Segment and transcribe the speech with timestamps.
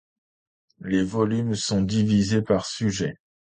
[0.79, 3.17] Les volumes sont divisés par sujet.